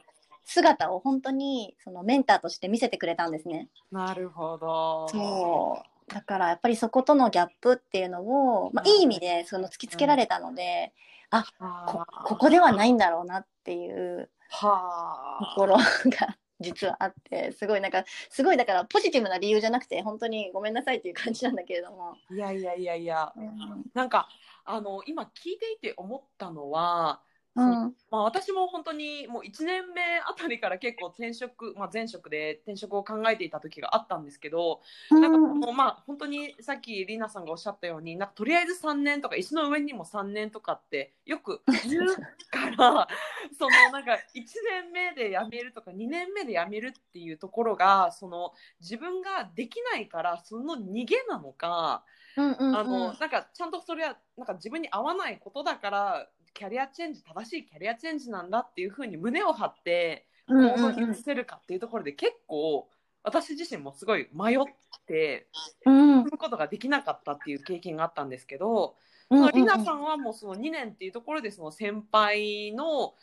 [0.45, 3.69] 姿を本当にそのメンターとして見せてくれたんですね。
[3.91, 5.07] なるほど。
[5.09, 10.93] そうだからやっぱりそことのギャップっていうのを、まあ、いい意味でその突きつけられたので、
[11.31, 15.55] こあーここではないんだろうなっていうはあ。
[15.55, 22.15] ところが実はあってすごいなんかすごいだからポジティブな理由じゃなくて本当にごめんなさいっていう感じなんだけれども。
[22.29, 23.33] いやいやいやいや。
[23.35, 24.29] うんなんか
[24.63, 27.21] あの今聞いていて思ったのは、
[27.55, 27.61] う。
[27.61, 27.95] ん。
[28.11, 42.15] まあ、私も本当にもう1年目あたりから結構転職、まあ、前職で転職を考えていた時があったんですけど、なんかもうまあ本当にさっきりなさんがおっしゃったようになんかとりあえず3年とか石の上にも3年とかってよく言う
[42.51, 43.07] から
[43.57, 52.03] そのなんか1年目で辞めるとか2年目で辞めるっていうところがその自分ができないからその逃げなのか。
[52.37, 52.77] うんうんうん。
[52.77, 62.87] あのなんかちゃんとそれはなんか自分に合わないことだからキャリアチェンジ正しいキャリアチェンジなんだっていうふうに胸を張ってうん行動にうん移せるかっていうところで結構
[63.23, 64.57] 私自身もすごい迷っ
[65.05, 65.47] て
[65.85, 66.23] うん。
[66.23, 68.95] することができなかったっていう経験があったんですけど、
[69.29, 73.15] うんそのりなさんはもうその2年っていうところでその先輩の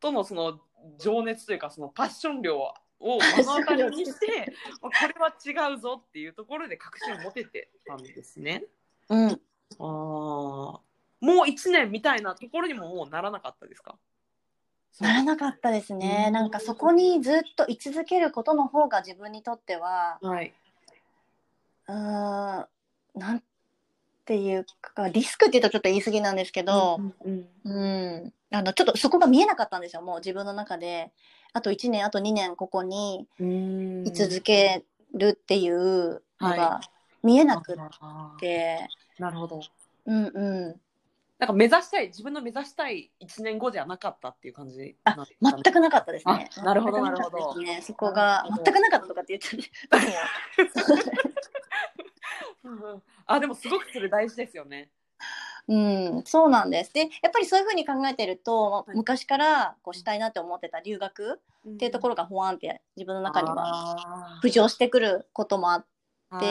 [0.00, 0.58] とのその
[0.98, 4.52] 情熱というかそのパッション量を目の当たりにして
[4.82, 8.64] まあ これは違うぞっていうところで確信を持ててたんですね。
[9.08, 9.28] うん。
[9.30, 9.36] あ
[9.78, 10.80] あ、
[11.20, 13.96] もう1年みたいなところにももうならなかったですか？
[15.00, 16.32] ならなかったですね、うん。
[16.32, 20.52] なんかそこにずっと居続けることの方が自分にとってははい。
[21.88, 22.66] うーん
[23.14, 23.42] なん
[24.24, 27.70] ていうかリスクって言うとちょっと言い過ぎなんですけど、うんう
[28.24, 31.12] んあのちょっとそこが見えなかったんですよもう自分の中で。
[31.54, 34.04] あと1年あと2年ここにうん。
[34.06, 36.80] 居続けるっていうのはが
[37.22, 38.38] 見えなくっあー。
[38.40, 39.60] て、なるほど。
[40.06, 40.80] うんうん
[41.38, 46.50] なんか目指したい、自分の目指したい1年後じゃなかったっていう感じあ全くなかったですね。
[46.56, 47.60] あなるほどなるほど。
[47.60, 49.70] ね、そこが全くなかったとかって言って。
[52.64, 53.02] うんうん。
[53.26, 54.90] あ、でもすごくそれ大事ですよね。
[55.68, 56.92] うん、そうなんです。
[56.92, 58.96] で、やっぱりそういうふうに考えてると、はい。
[58.96, 61.36] 昔からこうしたいなって思ってた留学っ
[61.74, 65.86] っていうところがほわんって自分の中にはは浮上してくることもあっ
[66.40, 66.46] て、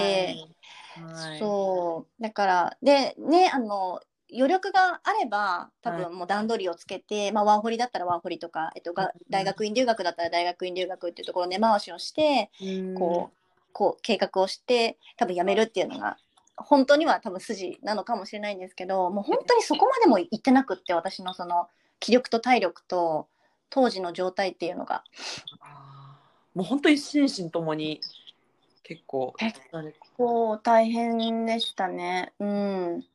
[1.00, 1.30] はい。
[1.30, 1.40] はい。
[1.40, 2.24] そう。
[2.24, 4.02] だからでねあの
[4.34, 9.12] 余力があれば多は分もう段取りをつけて、まあ、ワーホリだったらワーホリとか、えっと、がうん。
[9.30, 12.96] 大学院留学だったら大学院留学っていうところを根回しをして、うん。
[12.96, 13.38] こう
[13.72, 16.18] こう計画をして多分やめるっていうのが
[16.56, 21.68] 本当には多分筋なのかもしれないんですけどもう本当にそこまでも行ってなくって私のその
[22.00, 23.28] 気力と体力と
[23.70, 25.04] 当時の状態っていうのが。
[26.56, 28.02] もう本当に心身ともに
[28.82, 29.60] 結構結
[30.18, 32.34] こう大変でしたね。
[32.40, 33.06] うん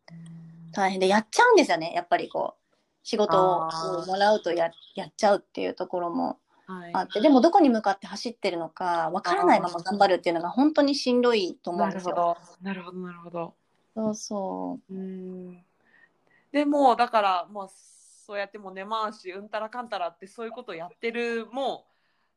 [0.72, 3.70] 大変でやっちゃうんですよねやっぱりこう仕事を
[4.06, 12.14] もらうとややっちゃうっていうところもはいあって、でもどこに向かって走ってるのかわからないまま頑張るっていうのが本当にしんどいと思うんですよ。
[12.14, 12.56] なるほど。
[12.62, 13.54] なるほど、なるほど。
[13.94, 14.94] そうそう。
[14.94, 15.64] うん。
[16.52, 17.68] でも、だから、もう、
[18.26, 21.91] そうやってもう根回し、うんたらかんたらってそういうことをやってる、もう、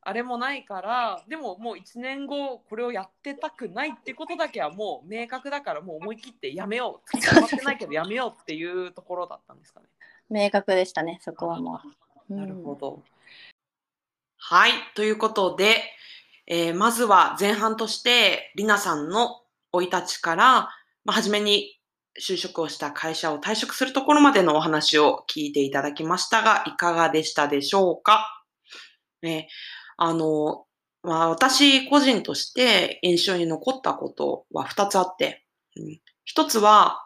[0.07, 7.11] あれもないから、でももう1年後、これをやってたくないってことだけはもう明確だから、もう思い切ってやめよう。
[7.19, 9.87] 決まってないけどやめようっていうところだったんですかね。
[10.29, 11.81] 明確でしたね、そこはも
[12.29, 12.33] う。
[12.33, 12.79] なるほど。
[12.79, 13.03] ど。
[14.37, 14.71] はい。
[14.93, 15.81] ということで、
[16.45, 19.41] えーまずは前半として、りなさんの
[19.73, 20.69] 生い立ちから、
[21.03, 21.79] まあ、初めに
[22.21, 28.43] 就職をした会社を退職するところまでのお話を聞いていただきましたが、いかがでしたでしょうか？
[29.21, 29.49] ね、
[29.97, 30.65] あの、
[31.03, 35.45] まあ、私個人として印象に残ったことは2つあって、
[35.77, 35.99] うん、
[36.35, 37.05] 1つは、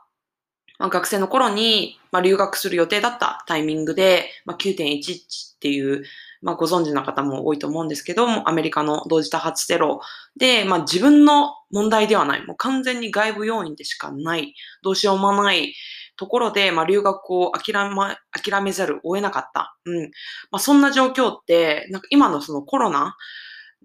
[0.79, 6.03] まあ、学生の頃に、まあ、留学する予定だったタイミングで、まあ、9.11っていう、
[6.41, 9.99] まあ、ご存知の方も多いと思うんですけど、アメリカの同時多発テロ
[10.37, 15.75] で、まあ、自分の問題ではない、もう完全に外部要因でしかない、どうしようもない。
[16.19, 19.77] ところで、まあ、留学を諦め、諦めざるを得なかった。
[19.85, 20.11] うん。
[20.51, 23.15] まあ、そんな状況って、なんか今のそのコロナ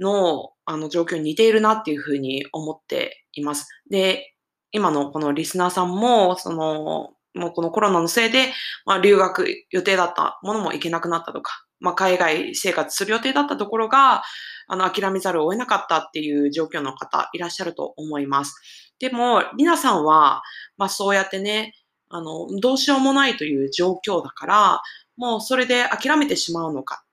[0.00, 3.68] のあの状況に似ているなっていうふうに思っています。
[3.88, 4.34] で、
[4.72, 8.52] 今のこのリスナーさんも、その、もうこのコロナのせいで、
[8.84, 14.24] まあ、留学予定だったものも行けなくなったとか、まあ、海外生活する予定だったところが、
[14.66, 18.54] あの、諦めざるを得なかったっていう状況の方いらっしゃると思います。
[18.98, 20.42] でも、りなさんは、
[20.76, 21.74] まあ、そうやってね、
[22.14, 24.82] あの、どうしようもないという状況だから、
[25.16, 27.04] もうそれで諦めてしまうのか、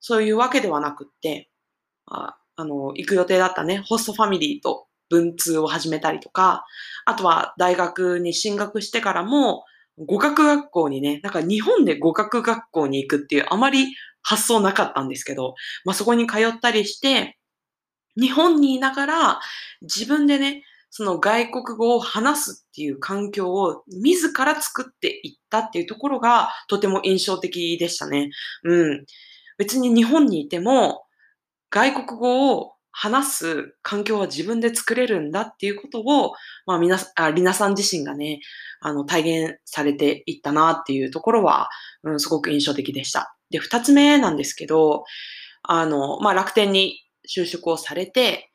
[0.00, 1.48] そういうわけではなくって、
[2.04, 6.66] ああの、行く予定だったね、ホストファミリーと文通を始めたりとか、
[7.06, 9.64] あとは大学に進学してからも、
[9.96, 13.86] 語学学校にね、なんか日本で語学学校に行くっていうあまり
[14.20, 15.54] 発想なかったんですけど、
[15.86, 17.38] まあそこに通ったりして、
[18.14, 19.40] 日本にいながら
[19.80, 28.30] 自分でね、その外国語を話すっていう環境を自ら作っていったっていうところがとても印象的でしたね。
[28.64, 29.06] うん。
[29.56, 31.04] 別に日本にいても
[31.70, 36.34] 外国語を話す環境は自分で作れるんだっていうことを、
[36.66, 38.40] まあ皆さん、あリナさん自身がね、
[38.80, 41.68] あの体現されていったなっていうところは、
[42.02, 43.36] うん、すごく印象的でした。
[43.50, 45.04] で、二つ目なんですけど、
[45.62, 48.50] あの、まあ楽天に就職をされて、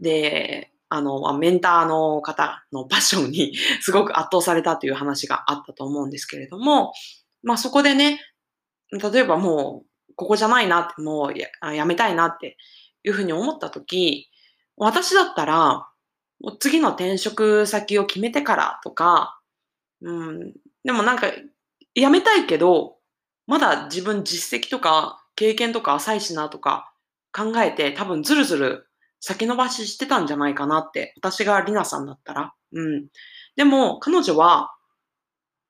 [0.00, 6.92] で、あの、メンターの方のパッションに すごく圧倒されたという話があったと思うんですけれども、
[7.42, 8.20] まあそこでね、
[8.90, 12.56] 例えばもう、ここじゃないなって、もうややめたいなって
[13.04, 14.30] いうふうに思ったとき、
[14.76, 15.88] 私だったら、
[16.40, 19.40] もう次の転職先を決めてからとか、
[20.00, 21.32] うん、でもなんか、
[21.94, 22.98] 辞めたいけど、
[23.46, 26.92] まだ自分実績とか経験とか浅いしなとか
[27.32, 28.87] 考えて多分ずるずる
[29.20, 32.54] 先延ばししてたんじゃないかなって、私がリナさんだったら。
[32.72, 33.08] うん。
[33.56, 34.74] でも彼女は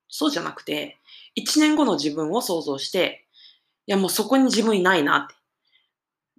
[0.09, 0.99] そうじゃなくて、
[1.34, 3.26] 一年後の自分を想像して、
[3.86, 5.34] いやもうそこに自分いないなって。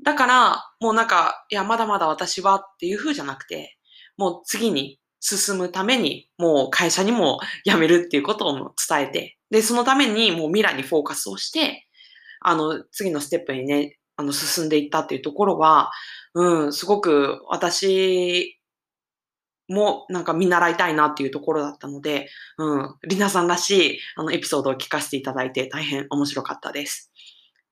[0.03, 3.77] だから、もうなんか、いやまだまだ私はっていう風じゃなくて、
[4.17, 11.87] もう次に進むために、もう会社にも辞めるっていうことを伝えて、で、そのためにもう未来にフォーカスをして、
[12.41, 15.91] あの、次のステップにね、あの、進んでいったっていうところは、
[16.33, 18.59] うん、すごく私
[19.69, 27.13] もなんか見習いたいなっていうところだったので、うん、りなさんらしいあのエピソードを聞かせていただいて大変面白かったです。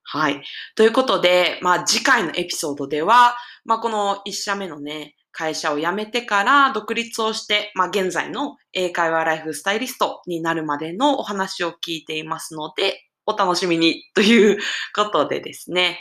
[0.04, 0.42] はい。
[0.74, 3.36] ということで、まあ次回のエピソードでは、
[3.66, 14.58] まあこの一社目のね、会社を辞めてから独立をして、まあ現在の英会話ライフスタイリストになるまでのお話を聞いていますので、お楽しみにという
[14.94, 16.00] ことでですね。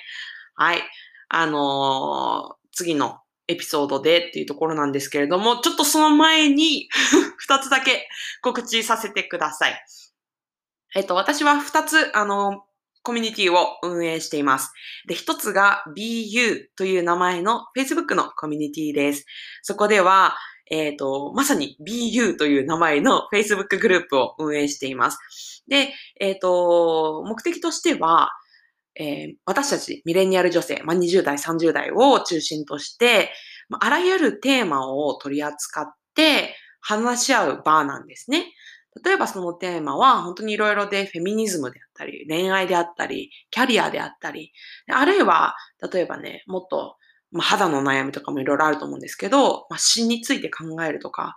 [0.58, 0.82] はい。
[1.30, 6.88] あのー次のエピソードでっていうところなんですけれども、ちょっとその前に
[7.38, 8.08] 二つだけ
[8.44, 9.86] 告知させてください。
[10.96, 12.64] えっと、私は二つ、あの、
[13.02, 14.72] コミュニティを運営しています。
[15.08, 19.26] で、一つが BU という名前の Facebook のコミュニティです。
[19.64, 20.38] そこでは、
[20.70, 25.64] えっ、と、まさに BU という名前の Facebook グループを運営しています。
[25.68, 28.30] で、えっ、と、目的としては、
[29.00, 33.32] えー私たちミレニアル女性、まあ、20代、30代を中心として、
[33.70, 35.86] まああらゆるテーマを取り扱っ
[36.16, 38.54] て話し合う場なんですね。
[39.04, 44.52] 例えばそのテーマは本当にいろいろでフェミニズムであったり、恋愛であったり、キャリアであったり、
[44.92, 45.56] あるいは
[45.92, 46.98] 例えばね、もっと、
[47.32, 51.36] まあ、肌の悩みとかもいろいろあると思うんですけど、まあ、死について考えるとか、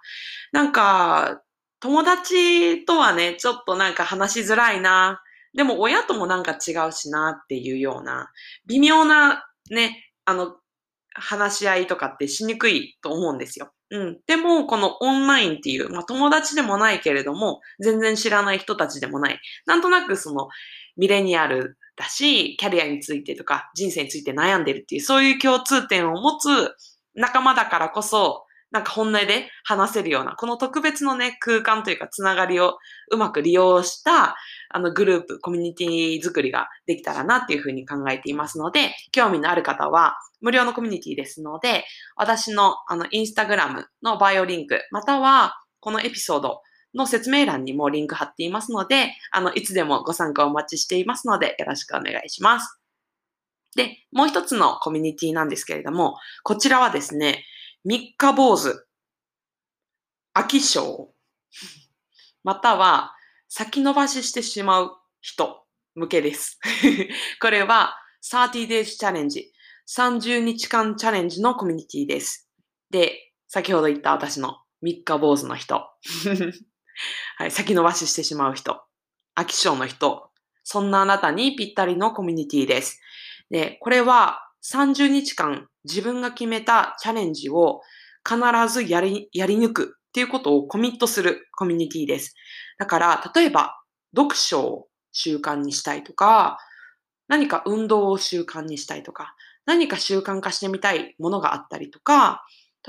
[0.52, 1.42] なんか
[1.80, 5.20] 友達とはね、ちょっとなんか話しづらいな、
[5.54, 8.30] でも親ともなんか違うしなっていうような、
[8.66, 10.56] 微妙なね、あの、
[11.12, 13.72] 話し合いとかってしにくいと思うんですよ。
[13.90, 14.18] うん。
[14.26, 19.40] でも、このオンラインっていう、まあ友達でもないけれども、全然知らない人たちでもない。
[19.66, 20.48] なんとなくその、
[20.96, 26.48] ミレニアルだし、キャリアについてとか、人生について悩んでるっていう、そういう共通点を持つ
[27.14, 32.78] 仲間だからこそ、なんか本音で話せるような、この特別のね、空間というかつながりを
[33.10, 34.36] うまく利用した、
[34.68, 41.84] あのグループ、コミュニティ作りができたらなっていうふうに考えていますので、興味のある方は、無料のコミュニティですので、
[42.16, 46.60] 私のあのインスタグラムのバイオリンク、またはこのエピソード
[46.94, 52.80] の説明欄にもリンク貼っていますので、あの、いつでもご参加お待ちしていますので、よろしくお願いします。
[53.76, 57.44] で、もう一つのコミュニティなんですけれども、こちらはですね、
[57.84, 58.86] 三日坊主、
[60.34, 61.12] 飽き性、
[62.44, 63.14] または
[63.48, 65.60] 先延ばししてしまう人。
[65.94, 66.58] 向けです。
[67.40, 69.52] これは30 days チャレンジ、
[69.88, 72.48] 30日間チャレンジのコミュニティです。
[72.90, 75.74] で、先ほど言った私の三日坊主の人、
[77.36, 78.82] はい、先延ばししてしまう人、
[79.36, 80.30] 飽き性の人、
[80.62, 83.00] そんなあなたにぴったりのコミュニティです。
[83.50, 87.80] で、これは30日間自分が決めたチャレンジを
[88.28, 88.38] 必
[88.72, 92.34] ずやり、やり抜くっていうことをコミットするコミュニティです。
[92.78, 93.76] だから、例えば、
[94.14, 96.58] 読書を習慣にしたいとか、
[97.28, 99.34] 何か運動を習慣にしたいとか、
[99.66, 102.44] 何か習慣化してみたいものがあったりとか、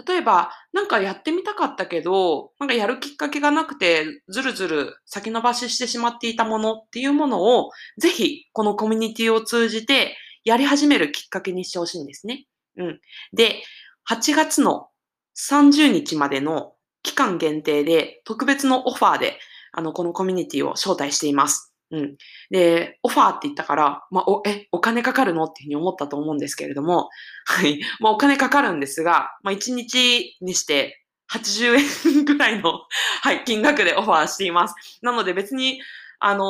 [0.07, 12.45] 例えば、なんかやってみたかったけど、なんかやるきっかけがなくて、ずるずる先延ばししてしまっていたものっていうものを、ぜひ、このコミュニティを通じて、やり始めるきっかけにしてほしいんですね。
[12.77, 12.99] うん。
[13.33, 13.63] で、
[14.09, 14.87] 8月の
[15.37, 16.73] 30日までの
[17.03, 19.39] 期間限定で特別のオファーで、
[19.71, 21.73] あの、このコミュニティを招待しています。
[21.91, 22.17] うん。
[22.49, 25.45] で、オファーって言ったから、まあ、お、え、お金かかるの？
[25.45, 27.09] っていうふうに思ったと思うんですけれども、
[27.45, 27.81] はい。
[27.99, 31.77] まあ、お金かかるんですが、まあ、1日にして80
[32.15, 32.81] 円ぐらいの、
[33.21, 34.75] はい、金額でオファーしています。
[35.01, 35.81] なので別に、
[36.19, 36.45] あのー、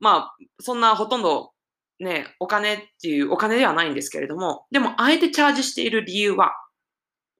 [0.00, 1.53] まあ、そんなほとんど
[2.00, 6.52] ね、お金っていうお金ではないんですけれども、でもあえてチャージしている理由は、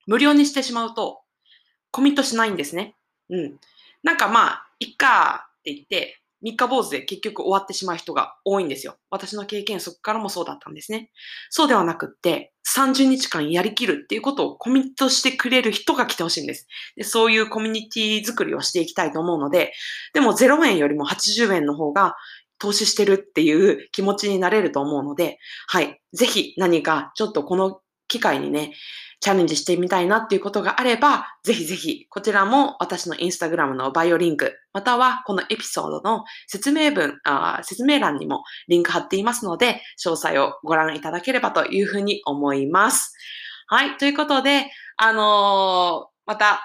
[0.07, 1.23] 無料にしてしまうと、
[1.91, 2.97] コミットしないんですね。
[3.31, 3.61] うん。
[4.03, 8.99] なんかまあ、いっかって言って、三日坊主で結局終わってしまう人が多いんですよ。
[9.11, 11.11] 私の経験そこからもそうだったんですね。
[11.49, 16.67] そうではなくって、30日間やりきるっていうことをコミットしてくれる人が来てほしいんです。
[16.97, 19.73] でそういうコミュニティ作りをしていきたいと思うので、
[20.13, 22.15] でも0円よりも80円の方が
[22.59, 25.39] 投資してるっていう気持ちになれると思うので、
[25.69, 26.01] はい。
[26.13, 28.73] ぜひ何かちょっとこの機会にね、
[29.21, 43.15] チャレンジしてみたいなっていうことがあれば、ぜひぜひ、こちらも私のインスタグラムのバイオリンク、またはこのエピソードの説明文、あ説明欄にもリンク貼っていますので、詳細をご覧いただければというふうに思います。
[43.67, 43.97] はい。
[43.97, 46.61] ということで、あのー、また、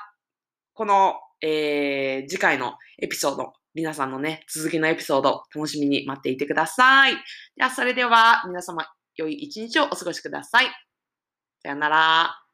[0.74, 7.14] この、えー、次回のエピソード、皆さんのね、続きのエピソード、楽しみに待っていてください。
[7.56, 10.66] では、それでは、皆様、良い一日をお過ごしください。
[11.64, 12.49] さよなら。